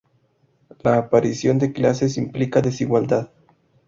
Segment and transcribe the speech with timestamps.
[0.83, 3.29] La aparición de clases implica desigualdad.